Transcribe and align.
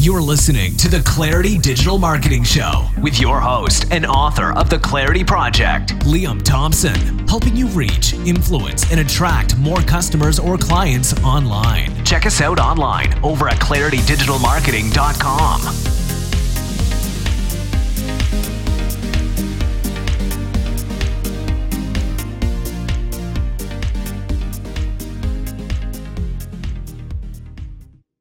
You're 0.00 0.22
listening 0.22 0.76
to 0.76 0.88
the 0.88 1.00
Clarity 1.00 1.58
Digital 1.58 1.98
Marketing 1.98 2.44
Show 2.44 2.88
with 3.02 3.18
your 3.18 3.40
host 3.40 3.86
and 3.90 4.06
author 4.06 4.56
of 4.56 4.70
The 4.70 4.78
Clarity 4.78 5.24
Project, 5.24 5.88
Liam 6.06 6.40
Thompson, 6.40 7.26
helping 7.26 7.56
you 7.56 7.66
reach, 7.66 8.14
influence, 8.14 8.88
and 8.92 9.00
attract 9.00 9.58
more 9.58 9.80
customers 9.80 10.38
or 10.38 10.56
clients 10.56 11.14
online. 11.24 12.04
Check 12.04 12.26
us 12.26 12.40
out 12.40 12.60
online 12.60 13.12
over 13.24 13.48
at 13.48 13.58
claritydigitalmarketing.com. 13.58 15.97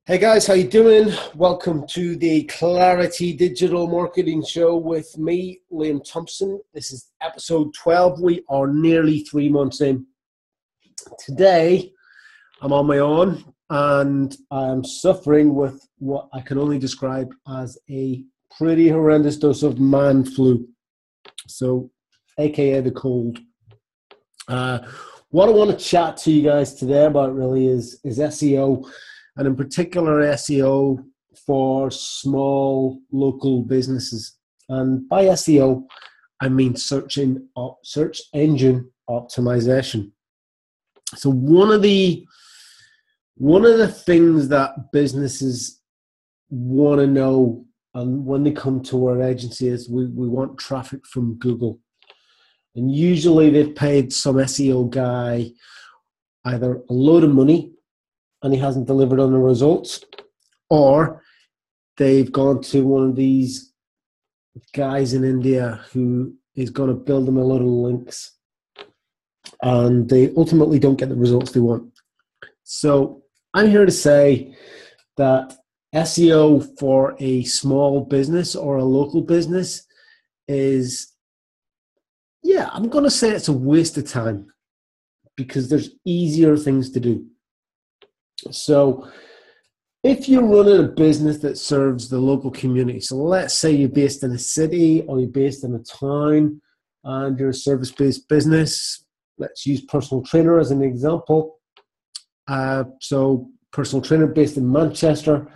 Hey 0.08 0.20
guys, 0.20 0.48
how 0.48 0.54
you 0.54 0.64
doing? 0.64 1.14
Welcome 1.36 1.86
to 1.88 2.16
the 2.16 2.46
Clarity 2.46 3.34
Digital 3.34 3.88
Marketing 3.88 4.42
Show 4.42 4.78
with 4.78 5.18
me, 5.18 5.60
Liam 5.70 6.02
Thompson. 6.02 6.62
This 6.74 6.92
is 6.92 7.12
episode 7.22 7.74
12. 7.74 8.22
We 8.22 8.42
are 8.48 8.68
nearly 8.68 9.20
three 9.26 9.50
months 9.50 9.82
in. 9.82 10.06
Today, 11.20 11.92
I'm 12.62 12.72
on 12.72 12.88
my 12.88 13.00
own 13.00 13.54
and 13.70 14.34
I'm 14.50 14.82
suffering 14.82 15.54
with 15.54 15.86
what 15.98 16.30
I 16.32 16.40
can 16.40 16.58
only 16.58 16.80
describe 16.80 17.34
as 17.50 17.78
a 17.90 18.24
pretty 18.58 18.88
horrendous 18.88 19.36
dose 19.36 19.62
of 19.62 19.78
man 19.78 20.24
flu. 20.24 20.70
So, 21.48 21.92
aka 22.40 22.80
the 22.80 22.92
cold. 22.92 23.40
Uh, 24.48 24.88
what 25.32 25.50
I 25.50 25.52
want 25.52 25.78
to 25.78 25.86
chat 25.86 26.16
to 26.20 26.32
you 26.32 26.44
guys 26.44 26.76
today 26.76 27.04
about 27.04 27.36
really 27.36 27.68
is, 27.68 28.00
is 28.06 28.20
SEO 28.20 28.90
and 29.38 29.48
in 29.48 29.56
particular 29.56 30.22
SEO 30.34 31.04
for 31.46 31.92
small 31.92 33.00
local 33.12 33.62
businesses. 33.62 34.38
And 34.70 35.08
by 35.08 35.26
SEO, 35.26 35.86
I 36.42 36.50
mean 36.50 36.76
searching 36.76 37.48
uh, 37.56 37.70
search 37.84 38.22
engine 38.34 38.92
optimization. 39.10 40.12
So 41.16 41.30
one 41.30 41.72
of 41.72 41.82
the 41.82 42.26
one 43.36 43.66
of 43.66 43.78
the 43.78 43.88
things 43.88 44.48
that 44.50 44.92
businesses 44.92 45.82
want 46.50 47.00
to 47.00 47.08
know 47.08 47.66
and 47.94 48.26
when 48.26 48.44
they 48.44 48.52
come 48.52 48.82
to 48.84 49.08
our 49.08 49.24
agency 49.24 49.68
is 49.68 49.90
we, 49.90 50.06
we 50.08 50.28
want 50.28 50.60
traffic 50.60 51.06
from 51.08 51.36
Google. 51.36 51.80
And 52.76 52.94
usually 52.94 53.50
they've 53.50 53.76
paid 53.76 54.14
some 54.14 54.36
SEO 54.36 54.90
guy 54.90 55.52
either 56.46 56.82
a 56.90 56.94
load 56.94 57.24
of 57.24 57.32
money 57.32 57.72
and 58.44 58.54
he 58.54 58.60
hasn't 58.60 58.88
delivered 58.88 59.20
on 59.20 59.32
the 59.32 59.40
results, 59.40 60.04
or 60.70 61.24
they've 61.98 62.32
gone 62.32 62.62
to 62.62 62.86
one 62.86 63.10
of 63.10 63.16
these 63.16 63.74
guys 64.74 65.14
in 65.14 65.24
India 65.24 65.82
who 65.92 66.34
is 66.56 66.70
going 66.70 66.90
to 66.90 66.96
build 66.96 67.26
them 67.26 67.38
a 67.38 67.44
lot 67.44 67.62
of 67.62 67.68
links 67.68 68.38
and 69.62 70.10
they 70.10 70.34
ultimately 70.36 70.80
don't 70.80 70.98
get 70.98 71.10
the 71.10 71.16
results 71.16 71.52
they 71.52 71.60
want. 71.60 71.92
So 72.64 73.24
I'm 73.54 73.70
here 73.70 73.86
to 73.86 73.92
say 73.92 74.56
that 75.18 75.56
SEO 75.96 76.78
for 76.80 77.16
a 77.20 77.44
small 77.44 78.02
business 78.02 78.56
or 78.56 78.78
a 78.78 78.84
local 78.84 79.22
business 79.22 79.86
is, 80.48 81.14
yeah, 82.44 82.70
I'm 82.72 82.90
going 82.90 83.04
to 83.04 83.10
say 83.10 83.32
it's 83.32 83.48
a 83.48 83.54
waste 83.54 83.98
of 83.98 84.10
time 84.10 84.48
because 85.36 85.70
there's 85.70 85.90
easier 86.06 86.58
things 86.58 86.92
to 86.92 87.00
do. 87.00 87.26
So, 88.52 89.10
if 90.04 90.30
you're 90.30 90.46
running 90.46 90.86
a 90.86 90.88
business 90.88 91.40
that 91.40 91.58
serves 91.58 92.10
the 92.10 92.20
local 92.20 92.52
community, 92.52 93.00
so 93.00 93.16
let's 93.16 93.58
say 93.58 93.72
you're 93.72 93.90
based 93.90 94.24
in 94.24 94.32
a 94.32 94.40
city 94.40 95.02
or 95.02 95.20
you're 95.20 95.30
based 95.30 95.64
in 95.64 95.74
a 95.76 95.80
town 95.80 96.62
and 97.04 97.40
you're 97.40 97.50
a 97.50 97.54
service 97.54 97.92
based 97.92 98.30
business, 98.30 99.06
let's 99.38 99.66
use 99.66 99.82
personal 99.82 100.24
trainer 100.24 100.60
as 100.60 100.72
an 100.72 100.82
example. 100.82 101.60
Uh, 102.48 102.86
so, 103.02 103.50
personal 103.72 104.02
trainer 104.02 104.28
based 104.28 104.58
in 104.58 104.72
Manchester, 104.72 105.52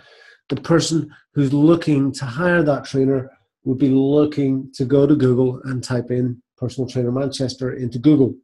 the 0.48 0.56
person 0.56 1.10
who's 1.34 1.52
looking 1.52 2.12
to 2.12 2.24
hire 2.24 2.62
that 2.62 2.84
trainer 2.84 3.30
would 3.64 3.78
be 3.78 3.88
looking 3.88 4.70
to 4.74 4.84
go 4.84 5.06
to 5.06 5.14
Google 5.14 5.60
and 5.64 5.82
type 5.82 6.10
in 6.10 6.42
personal 6.58 6.88
trainer 6.88 7.12
Manchester 7.12 7.74
into 7.74 7.98
Google. 7.98 8.34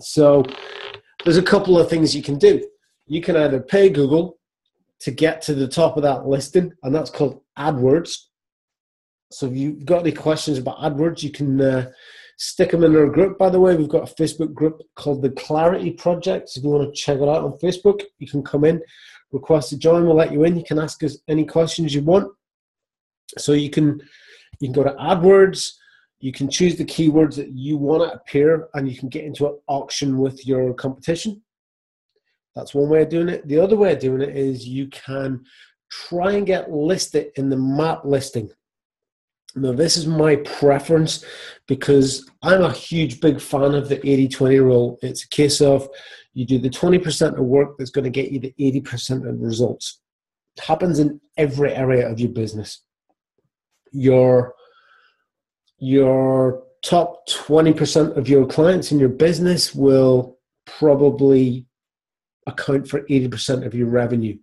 So, 0.00 0.44
there's 1.24 1.36
a 1.36 1.42
couple 1.42 1.78
of 1.78 1.90
things 1.90 2.14
you 2.14 2.22
can 2.22 2.38
do 2.38 2.62
you 3.06 3.20
can 3.20 3.36
either 3.36 3.60
pay 3.60 3.88
Google 3.88 4.38
to 5.00 5.10
get 5.10 5.42
to 5.42 5.54
the 5.54 5.68
top 5.68 5.96
of 5.96 6.02
that 6.02 6.26
listing, 6.26 6.72
and 6.82 6.94
that's 6.94 7.10
called 7.10 7.40
AdWords. 7.58 8.16
So 9.30 9.46
if 9.46 9.56
you've 9.56 9.84
got 9.84 10.00
any 10.00 10.12
questions 10.12 10.58
about 10.58 10.78
AdWords, 10.78 11.22
you 11.22 11.30
can 11.30 11.60
uh, 11.60 11.90
stick 12.38 12.70
them 12.70 12.84
in 12.84 12.96
our 12.96 13.08
group. 13.08 13.38
By 13.38 13.50
the 13.50 13.60
way, 13.60 13.76
we've 13.76 13.88
got 13.88 14.10
a 14.10 14.14
Facebook 14.14 14.54
group 14.54 14.80
called 14.94 15.22
the 15.22 15.30
Clarity 15.30 15.92
Project. 15.92 16.48
So 16.48 16.58
if 16.58 16.64
you 16.64 16.70
want 16.70 16.94
to 16.94 17.00
check 17.00 17.18
it 17.18 17.28
out 17.28 17.44
on 17.44 17.58
Facebook, 17.58 18.02
you 18.18 18.28
can 18.28 18.42
come 18.42 18.64
in, 18.64 18.80
request 19.32 19.70
to 19.70 19.78
join. 19.78 20.06
We'll 20.06 20.16
let 20.16 20.32
you 20.32 20.44
in. 20.44 20.56
You 20.56 20.64
can 20.64 20.78
ask 20.78 21.02
us 21.02 21.18
any 21.28 21.44
questions 21.44 21.94
you 21.94 22.02
want. 22.02 22.32
So 23.38 23.52
you 23.52 23.70
can 23.70 24.00
you 24.60 24.68
can 24.68 24.72
go 24.72 24.84
to 24.84 24.96
AdWords. 24.96 25.72
You 26.20 26.32
can 26.32 26.48
choose 26.48 26.76
the 26.76 26.84
keywords 26.84 27.34
that 27.36 27.50
you 27.50 27.76
want 27.76 28.02
to 28.02 28.16
appear, 28.16 28.68
and 28.74 28.88
you 28.88 28.96
can 28.96 29.08
get 29.08 29.24
into 29.24 29.46
an 29.46 29.58
auction 29.68 30.18
with 30.18 30.46
your 30.46 30.72
competition. 30.72 31.42
That's 32.56 32.74
one 32.74 32.88
way 32.88 33.02
of 33.02 33.10
doing 33.10 33.28
it. 33.28 33.46
The 33.46 33.58
other 33.58 33.76
way 33.76 33.92
of 33.92 34.00
doing 34.00 34.22
it 34.22 34.34
is 34.34 34.66
you 34.66 34.88
can 34.88 35.44
try 35.90 36.32
and 36.32 36.46
get 36.46 36.72
listed 36.72 37.30
in 37.36 37.50
the 37.50 37.56
map 37.56 38.04
listing. 38.04 38.50
Now, 39.54 39.72
this 39.72 39.96
is 39.96 40.06
my 40.06 40.36
preference 40.36 41.24
because 41.68 42.28
I'm 42.42 42.62
a 42.62 42.72
huge, 42.72 43.20
big 43.20 43.40
fan 43.40 43.74
of 43.74 43.88
the 43.88 43.96
80 44.06 44.28
20 44.28 44.58
rule. 44.60 44.98
It's 45.02 45.24
a 45.24 45.28
case 45.28 45.60
of 45.60 45.88
you 46.32 46.46
do 46.46 46.58
the 46.58 46.70
20% 46.70 47.38
of 47.38 47.44
work 47.44 47.76
that's 47.78 47.90
going 47.90 48.04
to 48.04 48.10
get 48.10 48.32
you 48.32 48.40
the 48.40 48.54
80% 48.58 49.28
of 49.28 49.40
results. 49.40 50.00
It 50.56 50.64
happens 50.64 50.98
in 50.98 51.20
every 51.36 51.74
area 51.74 52.10
of 52.10 52.18
your 52.18 52.30
business. 52.30 52.82
Your, 53.92 54.54
your 55.78 56.64
top 56.82 57.26
20% 57.28 58.16
of 58.16 58.28
your 58.28 58.46
clients 58.46 58.92
in 58.92 58.98
your 58.98 59.08
business 59.08 59.74
will 59.74 60.38
probably 60.66 61.66
account 62.46 62.88
for 62.88 63.00
80% 63.02 63.66
of 63.66 63.74
your 63.74 63.88
revenue. 63.88 64.38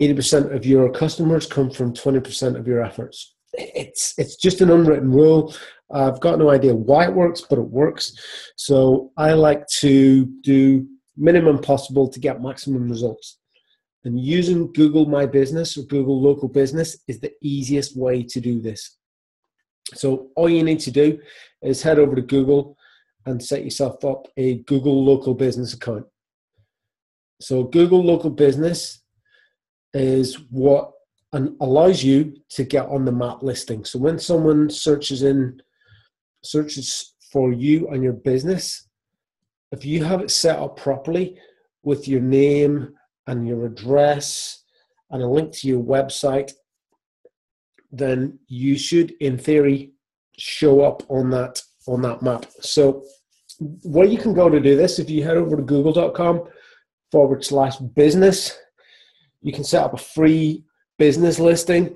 80% 0.00 0.54
of 0.54 0.66
your 0.66 0.90
customers 0.90 1.46
come 1.46 1.70
from 1.70 1.92
20% 1.92 2.58
of 2.58 2.66
your 2.66 2.82
efforts. 2.82 3.34
It's, 3.54 4.14
it's 4.18 4.36
just 4.36 4.60
an 4.60 4.70
unwritten 4.70 5.12
rule. 5.12 5.54
I've 5.92 6.20
got 6.20 6.38
no 6.38 6.50
idea 6.50 6.74
why 6.74 7.04
it 7.04 7.14
works, 7.14 7.42
but 7.42 7.58
it 7.58 7.68
works. 7.68 8.14
So 8.56 9.12
I 9.16 9.34
like 9.34 9.66
to 9.80 10.24
do 10.42 10.86
minimum 11.16 11.60
possible 11.60 12.08
to 12.08 12.18
get 12.18 12.42
maximum 12.42 12.88
results. 12.88 13.38
And 14.04 14.18
using 14.18 14.72
Google 14.72 15.06
My 15.06 15.26
Business 15.26 15.76
or 15.76 15.82
Google 15.82 16.20
Local 16.20 16.48
Business 16.48 16.98
is 17.06 17.20
the 17.20 17.32
easiest 17.40 17.96
way 17.96 18.22
to 18.24 18.40
do 18.40 18.60
this. 18.60 18.96
So 19.94 20.30
all 20.34 20.48
you 20.48 20.62
need 20.62 20.80
to 20.80 20.90
do 20.90 21.18
is 21.62 21.82
head 21.82 21.98
over 21.98 22.16
to 22.16 22.22
Google 22.22 22.76
and 23.26 23.42
set 23.42 23.64
yourself 23.64 24.04
up 24.04 24.26
a 24.36 24.58
Google 24.60 25.04
Local 25.04 25.34
Business 25.34 25.74
account. 25.74 26.06
So 27.42 27.64
Google 27.64 28.04
Local 28.04 28.30
Business 28.30 29.00
is 29.94 30.36
what 30.50 30.92
allows 31.60 32.04
you 32.04 32.36
to 32.50 32.62
get 32.62 32.86
on 32.86 33.04
the 33.04 33.12
map 33.12 33.42
listing. 33.42 33.84
So 33.84 33.98
when 33.98 34.18
someone 34.18 34.70
searches 34.70 35.22
in 35.22 35.60
searches 36.44 37.14
for 37.32 37.52
you 37.52 37.88
and 37.88 38.02
your 38.02 38.12
business, 38.12 38.86
if 39.72 39.84
you 39.84 40.04
have 40.04 40.20
it 40.20 40.30
set 40.30 40.58
up 40.58 40.76
properly 40.76 41.38
with 41.82 42.06
your 42.06 42.20
name 42.20 42.94
and 43.26 43.48
your 43.48 43.66
address 43.66 44.62
and 45.10 45.22
a 45.22 45.26
link 45.26 45.52
to 45.52 45.68
your 45.68 45.82
website, 45.82 46.52
then 47.90 48.38
you 48.46 48.76
should 48.78 49.12
in 49.20 49.36
theory 49.36 49.92
show 50.38 50.82
up 50.82 51.02
on 51.10 51.30
that 51.30 51.60
on 51.86 52.02
that 52.02 52.22
map. 52.22 52.46
So 52.60 53.02
where 53.82 54.06
you 54.06 54.18
can 54.18 54.32
go 54.32 54.48
to 54.48 54.60
do 54.60 54.76
this, 54.76 54.98
if 54.98 55.10
you 55.10 55.24
head 55.24 55.36
over 55.36 55.56
to 55.56 55.62
google.com 55.62 56.44
forward 57.12 57.44
slash 57.44 57.76
business. 57.76 58.58
You 59.42 59.52
can 59.52 59.64
set 59.64 59.84
up 59.84 59.92
a 59.92 59.98
free 59.98 60.64
business 60.98 61.38
listing. 61.38 61.94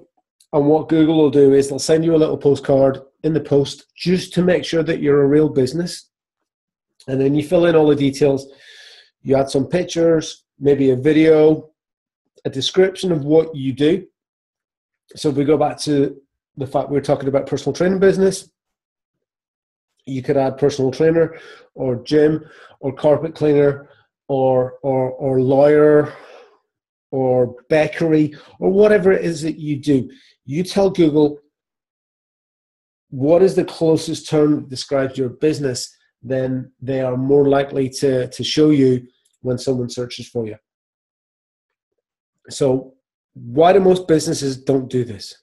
And 0.53 0.67
what 0.67 0.89
Google 0.89 1.17
will 1.17 1.31
do 1.31 1.55
is 1.55 1.69
they'll 1.69 1.79
send 1.79 2.05
you 2.05 2.15
a 2.15 2.19
little 2.23 2.37
postcard 2.37 3.01
in 3.25 3.33
the 3.33 3.41
post 3.41 3.87
just 3.97 4.33
to 4.35 4.43
make 4.43 4.65
sure 4.65 4.83
that 4.83 5.01
you're 5.01 5.23
a 5.23 5.27
real 5.27 5.49
business. 5.49 6.11
And 7.09 7.21
then 7.21 7.35
you 7.35 7.43
fill 7.43 7.67
in 7.67 7.75
all 7.75 7.89
the 7.89 7.97
details. 7.97 8.47
You 9.23 9.37
add 9.37 9.51
some 9.51 9.67
pictures, 9.67 10.45
maybe 10.61 10.91
a 10.91 10.97
video, 10.97 11.71
a 12.45 12.51
description 12.51 13.11
of 13.11 13.25
what 13.25 13.57
you 13.57 13.73
do. 13.73 14.07
So 15.17 15.31
if 15.31 15.37
we 15.37 15.45
go 15.45 15.57
back 15.57 15.79
to 15.81 16.17
the 16.57 16.67
fact 16.67 16.91
we 16.91 16.99
are 16.99 17.03
talking 17.03 17.29
about 17.29 17.47
personal 17.47 17.75
training 17.75 18.01
business, 18.01 18.51
you 20.05 20.23
could 20.23 20.37
add 20.37 20.59
personal 20.59 20.91
trainer 20.91 21.37
or 21.75 21.97
gym 21.97 22.45
or 22.81 22.93
carpet 22.93 23.35
cleaner 23.35 23.89
or 24.29 24.79
or 24.83 25.11
or 25.11 25.41
lawyer 25.41 26.13
or 27.11 27.55
bakery 27.69 28.35
or 28.59 28.71
whatever 28.71 29.13
it 29.13 29.25
is 29.25 29.43
that 29.43 29.59
you 29.59 29.81
do, 29.81 30.11
you 30.45 30.63
tell 30.63 30.91
Google 30.91 31.39
what 33.11 33.43
is 33.43 33.55
the 33.55 33.65
closest 33.65 34.29
term 34.29 34.57
that 34.57 34.69
describes 34.69 35.17
your 35.17 35.29
business, 35.29 35.95
then 36.23 36.71
they 36.81 37.01
are 37.01 37.17
more 37.17 37.49
likely 37.49 37.89
to, 37.89 38.29
to 38.29 38.45
show 38.45 38.71
you 38.71 39.07
when 39.43 39.59
someone 39.59 39.89
searches 39.89 40.29
for 40.29 40.47
you. 40.47 40.57
So 42.51 42.95
why 43.35 43.73
do 43.73 43.81
most 43.81 44.09
businesses 44.09 44.57
don't 44.57 44.91
do 44.91 45.05
this? 45.05 45.37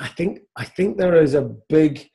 I 0.00 0.08
think 0.08 0.40
I 0.56 0.64
think 0.64 0.96
there 0.96 1.22
is 1.22 1.34
a 1.34 1.50
big 1.68 2.08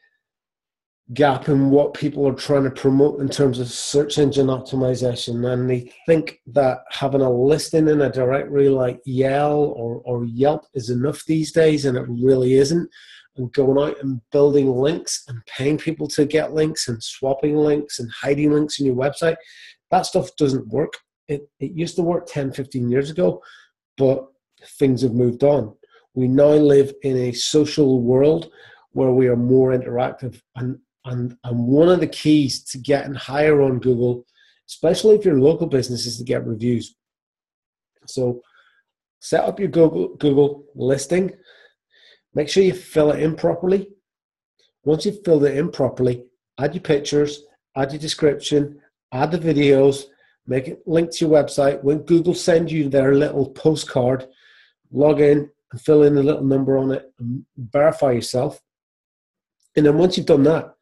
gap 1.14 1.50
in 1.50 1.72
what 1.72 1.94
people 1.94 2.28
are 2.28 2.34
trying 2.34 2.64
to 2.64 2.70
promote 2.70 3.20
in 3.20 3.30
terms 3.30 3.60
of 3.60 3.70
search 3.70 4.18
engine 4.18 4.48
optimization, 4.48 5.52
and 5.52 5.70
they 5.70 5.92
think 6.06 6.40
that 6.48 6.80
having 6.92 7.22
a 7.22 7.30
listing 7.30 7.88
in 7.88 8.02
a 8.02 8.12
directory 8.12 8.70
like 8.70 9.00
Yell 9.06 9.74
or, 9.76 10.02
or 10.06 10.26
Yelp 10.26 10.66
is 10.74 10.90
enough 10.90 11.26
these 11.26 11.52
days, 11.52 11.86
and 11.86 11.98
it 11.98 12.06
really 12.08 12.54
isn't. 12.54 12.90
And 13.38 13.52
going 13.54 13.78
out 13.80 14.02
and 14.04 14.22
building 14.32 14.72
links 14.72 15.24
and 15.28 15.44
paying 15.46 15.78
people 15.78 16.08
to 16.10 16.26
get 16.26 16.54
links 16.54 16.88
and 16.88 17.02
swapping 17.02 17.56
links 17.56 18.00
and 18.00 18.12
hiding 18.12 18.52
links 18.52 18.80
in 18.80 18.86
your 18.86 18.96
website, 18.96 19.38
that 19.92 20.06
stuff 20.06 20.36
doesn't 20.36 20.68
work. 20.68 20.94
It, 21.28 21.48
it 21.60 21.72
used 21.72 21.96
to 21.96 22.02
work 22.02 22.28
10, 22.28 22.54
15 22.54 22.90
years 22.90 23.10
ago, 23.10 23.42
but 23.98 24.28
things 24.78 25.02
have 25.02 25.14
moved 25.14 25.44
on. 25.44 25.74
We 26.14 26.28
now 26.28 26.50
live 26.50 26.92
in 27.04 27.18
a 27.18 27.32
social 27.32 28.02
world 28.02 28.52
where 28.92 29.12
we 29.12 29.28
are 29.28 29.38
more 29.38 29.72
interactive. 29.72 30.42
And, 30.56 30.80
and, 31.06 31.38
and 31.44 31.68
one 31.68 31.90
of 31.90 32.00
the 32.00 32.08
keys 32.08 32.64
to 32.66 32.78
getting 32.78 33.14
higher 33.14 33.62
on 33.62 33.80
Google, 33.80 34.26
especially 34.68 35.16
if 35.16 35.26
you're 35.26 35.38
a 35.38 35.42
local 35.42 35.68
business, 35.68 36.06
is 36.06 36.18
to 36.18 36.24
get 36.24 36.46
reviews. 36.46 36.96
So 38.06 38.42
set 39.20 39.44
up 39.44 39.60
your 39.60 39.70
Google, 39.70 40.16
Google 40.16 40.66
listing. 40.76 41.32
Make 42.34 42.50
sure 42.50 42.64
you 42.64 42.74
fill 42.74 43.12
it 43.12 43.22
in 43.22 43.36
properly. 43.36 43.90
Once 44.84 45.06
you've 45.06 45.24
filled 45.24 45.46
it 45.46 45.58
in 45.58 45.72
properly, 45.72 46.26
add 46.60 46.74
your 46.74 46.82
pictures, 46.82 47.44
add 47.76 47.92
your 47.92 48.00
description, 48.00 48.80
add 49.12 49.32
the 49.32 49.38
videos, 49.38 50.06
make 50.48 50.68
it 50.68 50.82
link 50.86 51.12
to 51.12 51.26
your 51.26 51.44
website. 51.44 51.84
When 51.84 52.00
Google 52.00 52.34
sends 52.34 52.72
you 52.72 52.90
their 52.90 53.16
little 53.16 53.50
postcard, 53.50 54.28
log 54.92 55.22
in 55.22 55.50
and 55.72 55.82
fill 55.82 56.04
in 56.04 56.18
a 56.18 56.24
little 56.24 56.44
number 56.44 56.78
on 56.78 56.92
it 56.92 57.12
and 57.20 57.46
verify 57.58 58.12
yourself. 58.12 58.62
And 59.76 59.86
then 59.86 59.98
once 59.98 60.18
you've 60.18 60.26
done 60.26 60.44
that, 60.44 60.74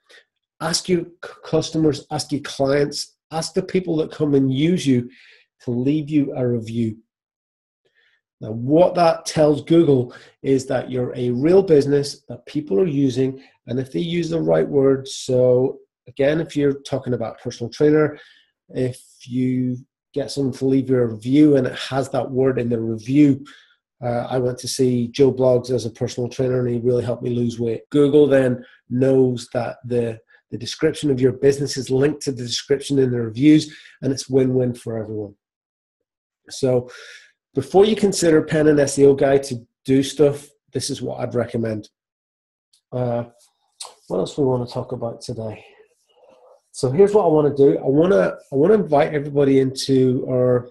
ask 0.62 0.90
your 0.90 1.06
customers, 1.44 2.06
ask 2.12 2.32
your 2.32 2.42
clients, 2.42 3.18
ask 3.32 3.54
the 3.54 3.64
people 3.64 3.96
that 3.98 4.12
come 4.12 4.34
and 4.34 4.54
use 4.54 4.86
you 4.86 5.10
to 5.62 5.72
leave 5.72 6.10
you 6.10 6.34
a 6.36 6.48
review. 6.48 6.98
Now, 8.40 8.52
what 8.52 8.94
that 8.96 9.26
tells 9.26 9.64
Google 9.64 10.14
is 10.44 10.68
that 10.68 10.92
you're 10.92 11.14
a 11.16 11.32
real 11.32 11.64
business 11.64 12.22
that 12.30 12.46
people 12.46 12.80
are 12.80 12.88
using, 12.88 13.42
and 13.66 13.80
if 13.80 13.92
they 13.92 14.00
use 14.00 14.30
the 14.30 14.40
right 14.42 14.68
words, 14.68 15.16
so 15.16 15.80
again, 16.08 16.40
if 16.40 16.56
you're 16.56 16.82
talking 16.82 17.14
about 17.14 17.40
personal 17.42 17.72
trainer, 17.72 18.18
if 18.70 19.02
you 19.26 19.78
get 20.14 20.32
someone 20.32 20.54
to 20.54 20.66
leave 20.66 20.90
you 20.90 20.98
a 20.98 21.06
review 21.06 21.58
and 21.58 21.68
it 21.68 21.78
has 21.78 22.10
that 22.10 22.30
word 22.30 22.60
in 22.60 22.70
the 22.70 22.80
review, 22.80 23.44
uh, 24.04 24.28
I 24.30 24.38
went 24.38 24.60
to 24.60 24.68
see 24.68 25.08
Joe 25.08 25.34
Bloggs 25.34 25.72
as 25.72 25.86
a 25.86 25.90
personal 25.90 26.30
trainer 26.30 26.60
and 26.60 26.70
he 26.70 26.80
really 26.80 27.04
helped 27.04 27.24
me 27.24 27.32
lose 27.32 27.60
weight. 27.60 27.90
Google 27.90 28.28
then 28.28 28.64
knows 28.90 29.50
that 29.54 29.78
the 29.86 30.20
the 30.52 30.58
description 30.58 31.12
of 31.12 31.20
your 31.20 31.34
business 31.34 31.78
is 31.78 31.90
linked 31.90 32.22
to 32.24 32.32
the 32.32 32.44
description 32.44 33.00
in 33.00 33.12
the 33.12 33.22
reviews 33.22 33.76
and 34.02 34.12
it's 34.12 34.30
win-win 34.30 34.74
for 34.74 34.98
everyone. 34.98 35.36
So 36.50 36.90
before 37.54 37.86
you 37.86 37.96
consider 37.96 38.42
pen 38.42 38.68
and 38.68 38.80
SEO 38.80 39.18
guy 39.18 39.38
to 39.40 39.66
do 39.86 40.04
stuff, 40.04 40.48
this 40.74 40.90
is 40.90 41.02
what 41.02 41.20
I'd 41.20 41.36
recommend. 41.36 41.90
Uh, 42.92 43.26
what 44.08 44.20
else 44.20 44.38
we 44.38 44.46
want 44.46 44.68
to 44.68 44.74
talk 44.74 44.92
about 44.94 45.22
today? 45.22 45.66
So 46.72 46.92
here's 46.92 47.14
what 47.14 47.26
I 47.26 47.28
want 47.28 47.56
to 47.56 47.64
do. 47.64 47.78
I 47.80 47.88
want 47.88 48.14
to 48.14 48.38
I 48.52 48.56
want 48.56 48.72
to 48.72 48.80
invite 48.80 49.14
everybody 49.14 49.60
into 49.60 50.26
our 50.30 50.70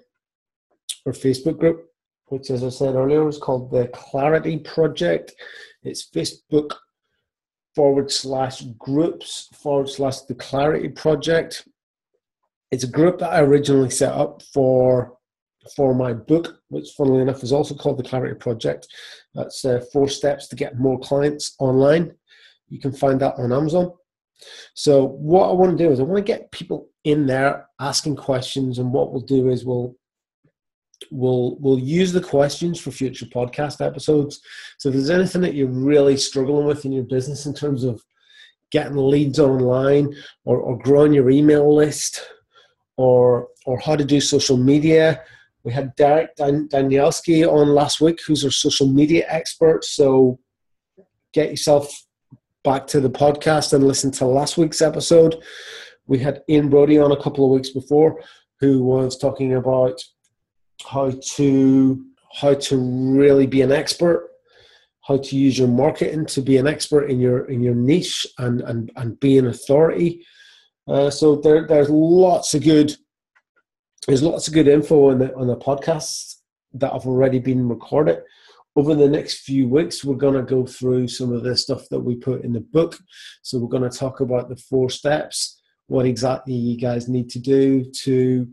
our 1.04 1.12
Facebook 1.12 1.58
group 1.58 1.86
which, 2.28 2.50
as 2.50 2.64
I 2.64 2.68
said 2.68 2.94
earlier, 2.94 3.26
is 3.28 3.38
called 3.38 3.70
the 3.70 3.88
Clarity 3.88 4.58
Project. 4.58 5.34
It's 5.82 6.08
Facebook 6.08 6.72
forward 7.76 8.10
slash 8.10 8.62
groups 8.78 9.48
forward 9.52 9.88
slash 9.88 10.22
the 10.22 10.34
Clarity 10.34 10.88
Project. 10.88 11.68
It's 12.72 12.84
a 12.84 12.88
group 12.88 13.18
that 13.20 13.32
I 13.32 13.42
originally 13.42 13.90
set 13.90 14.12
up 14.12 14.42
for 14.42 15.16
for 15.76 15.94
my 15.94 16.12
book, 16.12 16.60
which, 16.68 16.90
funnily 16.96 17.22
enough, 17.22 17.42
is 17.42 17.52
also 17.52 17.74
called 17.74 17.98
the 17.98 18.08
Clarity 18.08 18.36
Project. 18.36 18.86
That's 19.34 19.64
uh, 19.64 19.84
four 19.92 20.08
steps 20.08 20.48
to 20.48 20.56
get 20.56 20.78
more 20.78 20.98
clients 20.98 21.56
online. 21.58 22.14
You 22.68 22.80
can 22.80 22.92
find 22.92 23.20
that 23.20 23.34
on 23.36 23.52
Amazon. 23.52 23.92
So, 24.74 25.04
what 25.04 25.48
I 25.48 25.52
want 25.52 25.76
to 25.76 25.84
do 25.84 25.90
is 25.90 26.00
I 26.00 26.04
want 26.04 26.24
to 26.24 26.32
get 26.32 26.52
people 26.52 26.88
in 27.04 27.26
there 27.26 27.68
asking 27.80 28.16
questions, 28.16 28.78
and 28.78 28.92
what 28.92 29.12
we'll 29.12 29.22
do 29.22 29.48
is 29.48 29.64
we'll 29.64 29.96
we'll 31.10 31.56
we'll 31.60 31.78
use 31.78 32.12
the 32.12 32.20
questions 32.20 32.80
for 32.80 32.90
future 32.90 33.26
podcast 33.26 33.84
episodes. 33.84 34.40
So 34.78 34.88
if 34.88 34.94
there's 34.94 35.10
anything 35.10 35.42
that 35.42 35.54
you're 35.54 35.68
really 35.68 36.16
struggling 36.16 36.66
with 36.66 36.84
in 36.84 36.92
your 36.92 37.04
business 37.04 37.46
in 37.46 37.54
terms 37.54 37.84
of 37.84 38.02
getting 38.72 38.96
leads 38.96 39.38
online 39.38 40.14
or, 40.44 40.58
or 40.58 40.78
growing 40.78 41.12
your 41.12 41.30
email 41.30 41.74
list 41.74 42.26
or 42.96 43.48
or 43.64 43.78
how 43.80 43.96
to 43.96 44.04
do 44.04 44.20
social 44.20 44.56
media. 44.56 45.22
We 45.64 45.72
had 45.72 45.94
Derek 45.96 46.36
Dan- 46.36 46.68
Danielski 46.68 47.44
on 47.50 47.68
last 47.68 48.00
week, 48.00 48.20
who's 48.24 48.44
our 48.44 48.50
social 48.50 48.86
media 48.86 49.24
expert. 49.28 49.84
So 49.84 50.38
get 51.32 51.50
yourself 51.50 51.92
back 52.62 52.86
to 52.88 53.00
the 53.00 53.10
podcast 53.10 53.72
and 53.72 53.86
listen 53.86 54.12
to 54.12 54.26
last 54.26 54.56
week's 54.56 54.80
episode. 54.80 55.36
We 56.06 56.20
had 56.20 56.42
Ian 56.48 56.68
Brodie 56.68 56.98
on 56.98 57.10
a 57.10 57.20
couple 57.20 57.44
of 57.44 57.50
weeks 57.50 57.70
before, 57.70 58.22
who 58.60 58.84
was 58.84 59.18
talking 59.18 59.54
about 59.54 60.00
how 60.84 61.10
to 61.36 62.04
how 62.40 62.54
to 62.54 62.76
really 62.76 63.46
be 63.46 63.62
an 63.62 63.72
expert 63.72 64.30
how 65.06 65.16
to 65.16 65.36
use 65.36 65.58
your 65.58 65.68
marketing 65.68 66.26
to 66.26 66.40
be 66.42 66.56
an 66.56 66.66
expert 66.66 67.04
in 67.04 67.20
your 67.20 67.44
in 67.44 67.62
your 67.62 67.74
niche 67.74 68.26
and 68.38 68.60
and, 68.62 68.90
and 68.96 69.18
be 69.20 69.38
an 69.38 69.46
authority. 69.46 70.26
Uh, 70.88 71.10
so 71.10 71.36
there, 71.36 71.66
there's 71.66 71.90
lots 71.90 72.54
of 72.54 72.62
good 72.62 72.94
there's 74.06 74.22
lots 74.22 74.48
of 74.48 74.54
good 74.54 74.68
info 74.68 75.10
on 75.10 75.18
the 75.18 75.34
on 75.36 75.46
the 75.46 75.56
podcast 75.56 76.36
that 76.74 76.92
have 76.92 77.06
already 77.06 77.38
been 77.38 77.68
recorded. 77.68 78.20
Over 78.74 78.94
the 78.94 79.08
next 79.08 79.44
few 79.44 79.68
weeks 79.68 80.04
we're 80.04 80.16
going 80.16 80.34
to 80.34 80.42
go 80.42 80.66
through 80.66 81.08
some 81.08 81.32
of 81.32 81.44
the 81.44 81.56
stuff 81.56 81.88
that 81.90 82.00
we 82.00 82.16
put 82.16 82.44
in 82.44 82.52
the 82.52 82.60
book. 82.60 82.98
So 83.42 83.58
we're 83.58 83.68
going 83.68 83.88
to 83.88 83.98
talk 83.98 84.20
about 84.20 84.48
the 84.48 84.56
four 84.56 84.90
steps 84.90 85.60
what 85.88 86.04
exactly 86.04 86.52
you 86.52 86.76
guys 86.76 87.08
need 87.08 87.30
to 87.30 87.38
do 87.38 87.84
to 87.92 88.48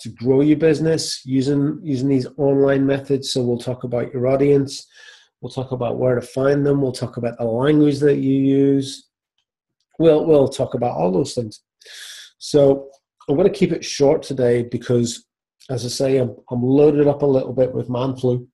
to 0.00 0.08
grow 0.10 0.40
your 0.40 0.56
business 0.56 1.24
using 1.24 1.80
using 1.82 2.08
these 2.08 2.26
online 2.36 2.86
methods. 2.86 3.32
So 3.32 3.42
we'll 3.42 3.58
talk 3.58 3.84
about 3.84 4.12
your 4.12 4.26
audience, 4.26 4.86
we'll 5.40 5.52
talk 5.52 5.72
about 5.72 5.98
where 5.98 6.14
to 6.14 6.22
find 6.22 6.64
them, 6.64 6.80
we'll 6.80 6.92
talk 6.92 7.16
about 7.16 7.38
the 7.38 7.44
language 7.44 7.98
that 8.00 8.18
you 8.18 8.34
use. 8.34 9.08
We'll 9.98 10.24
we'll 10.24 10.48
talk 10.48 10.74
about 10.74 10.96
all 10.96 11.10
those 11.10 11.34
things. 11.34 11.60
So 12.38 12.90
I'm 13.28 13.36
going 13.36 13.50
to 13.50 13.58
keep 13.58 13.72
it 13.72 13.84
short 13.84 14.22
today 14.22 14.62
because, 14.62 15.26
as 15.68 15.84
I 15.84 15.88
say, 15.88 16.16
I'm, 16.18 16.34
I'm 16.50 16.62
loaded 16.62 17.06
up 17.06 17.22
a 17.22 17.26
little 17.26 17.52
bit 17.52 17.74
with 17.74 17.90
man 17.90 18.16
flu, 18.16 18.48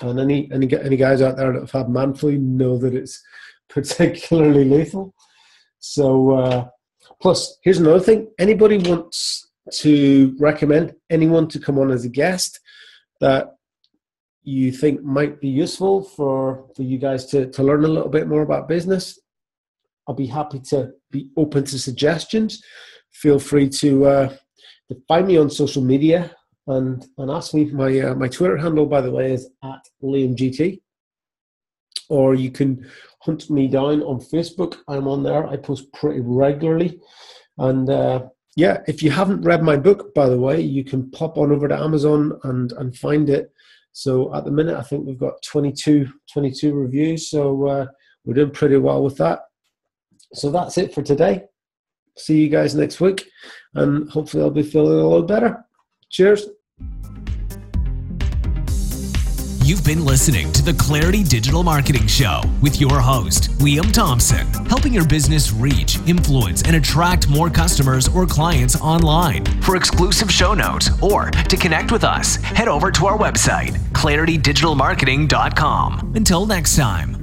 and 0.00 0.20
any 0.20 0.50
any 0.52 0.68
any 0.78 0.96
guys 0.96 1.22
out 1.22 1.36
there 1.36 1.52
that 1.52 1.60
have 1.60 1.70
had 1.70 1.88
man 1.88 2.14
flu 2.14 2.38
know 2.38 2.78
that 2.78 2.94
it's 2.94 3.22
particularly 3.68 4.64
lethal. 4.64 5.14
So, 5.78 6.32
uh, 6.32 6.68
plus, 7.20 7.58
here's 7.64 7.78
another 7.78 8.00
thing: 8.00 8.28
anybody 8.38 8.78
wants 8.78 9.49
to 9.72 10.36
recommend 10.38 10.94
anyone 11.10 11.48
to 11.48 11.58
come 11.58 11.78
on 11.78 11.90
as 11.90 12.04
a 12.04 12.08
guest 12.08 12.60
that 13.20 13.56
you 14.42 14.72
think 14.72 15.02
might 15.02 15.40
be 15.40 15.48
useful 15.48 16.02
for, 16.02 16.66
for 16.74 16.82
you 16.82 16.98
guys 16.98 17.26
to, 17.26 17.50
to 17.50 17.62
learn 17.62 17.84
a 17.84 17.88
little 17.88 18.08
bit 18.08 18.26
more 18.26 18.42
about 18.42 18.68
business, 18.68 19.18
I'll 20.08 20.14
be 20.14 20.26
happy 20.26 20.60
to 20.70 20.92
be 21.10 21.30
open 21.36 21.64
to 21.64 21.78
suggestions. 21.78 22.62
Feel 23.12 23.38
free 23.38 23.68
to, 23.68 24.06
uh, 24.06 24.28
to 24.88 24.96
find 25.06 25.26
me 25.26 25.36
on 25.36 25.50
social 25.50 25.82
media 25.82 26.34
and, 26.66 27.06
and 27.18 27.30
ask 27.30 27.54
me. 27.54 27.66
My, 27.66 27.98
uh, 28.00 28.14
my 28.14 28.28
Twitter 28.28 28.56
handle, 28.56 28.86
by 28.86 29.02
the 29.02 29.10
way, 29.10 29.32
is 29.32 29.48
at 29.62 29.80
LiamGT. 30.02 30.80
Or 32.08 32.34
you 32.34 32.50
can 32.50 32.90
hunt 33.20 33.50
me 33.50 33.68
down 33.68 34.02
on 34.02 34.20
Facebook. 34.20 34.78
I'm 34.88 35.06
on 35.06 35.22
there. 35.22 35.46
I 35.46 35.56
post 35.56 35.92
pretty 35.92 36.20
regularly. 36.20 37.00
And 37.58 37.88
uh, 37.88 38.22
yeah, 38.56 38.82
if 38.86 39.02
you 39.02 39.10
haven't 39.10 39.42
read 39.42 39.62
my 39.62 39.76
book, 39.76 40.14
by 40.14 40.28
the 40.28 40.38
way, 40.38 40.60
you 40.60 40.84
can 40.84 41.10
pop 41.10 41.38
on 41.38 41.52
over 41.52 41.68
to 41.68 41.78
Amazon 41.78 42.38
and, 42.44 42.72
and 42.72 42.96
find 42.96 43.30
it. 43.30 43.52
So 43.92 44.34
at 44.34 44.44
the 44.44 44.50
minute, 44.50 44.76
I 44.76 44.82
think 44.82 45.06
we've 45.06 45.18
got 45.18 45.42
22, 45.42 46.08
22 46.32 46.74
reviews. 46.74 47.30
So 47.30 47.66
uh, 47.66 47.86
we're 48.24 48.34
doing 48.34 48.50
pretty 48.50 48.76
well 48.76 49.02
with 49.02 49.16
that. 49.18 49.40
So 50.34 50.50
that's 50.50 50.78
it 50.78 50.94
for 50.94 51.02
today. 51.02 51.44
See 52.16 52.42
you 52.42 52.48
guys 52.48 52.74
next 52.74 53.00
week. 53.00 53.28
And 53.74 54.10
hopefully, 54.10 54.42
I'll 54.42 54.50
be 54.50 54.62
feeling 54.62 54.92
a 54.92 55.08
little 55.08 55.22
better. 55.22 55.64
Cheers. 56.10 56.48
You've 59.70 59.84
been 59.84 60.04
listening 60.04 60.50
to 60.54 60.64
the 60.64 60.74
Clarity 60.74 61.22
Digital 61.22 61.62
Marketing 61.62 62.08
Show 62.08 62.40
with 62.60 62.80
your 62.80 62.98
host, 62.98 63.56
Liam 63.58 63.92
Thompson, 63.92 64.48
helping 64.64 64.92
your 64.92 65.06
business 65.06 65.52
reach, 65.52 65.96
influence, 66.08 66.62
and 66.62 66.74
attract 66.74 67.28
more 67.28 67.48
customers 67.48 68.08
or 68.08 68.26
clients 68.26 68.74
online. 68.80 69.44
For 69.62 69.76
exclusive 69.76 70.28
show 70.28 70.54
notes 70.54 70.90
or 71.00 71.30
to 71.30 71.56
connect 71.56 71.92
with 71.92 72.02
us, 72.02 72.34
head 72.34 72.66
over 72.66 72.90
to 72.90 73.06
our 73.06 73.16
website, 73.16 73.78
claritydigitalmarketing.com. 73.92 76.14
Until 76.16 76.46
next 76.46 76.74
time. 76.74 77.19